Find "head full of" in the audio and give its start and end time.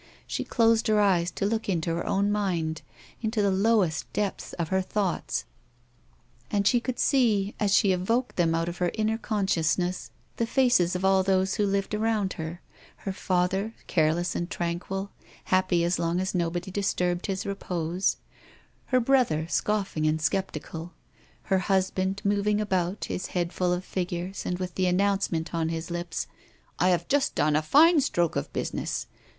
23.37-23.85